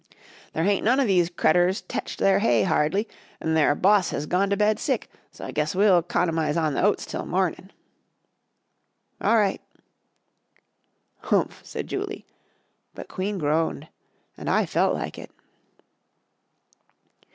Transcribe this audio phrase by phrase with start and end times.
[0.53, 3.07] "There hain't none o' these critters tetched their hay hardly;
[3.45, 6.81] 'nd their boss hez gone to bed sick, so I guess we'll 'conomize on the
[6.81, 7.71] oats till mornin'."
[9.21, 9.61] "All right."
[11.19, 12.25] "Humph!" said Julie,
[12.95, 13.89] but Queen groaned
[14.37, 15.29] and I felt like it.